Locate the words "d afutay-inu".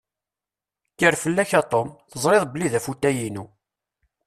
2.73-3.45